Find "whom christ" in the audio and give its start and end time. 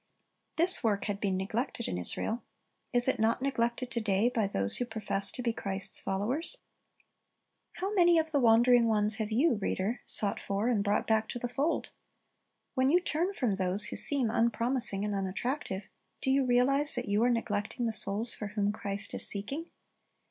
18.47-19.13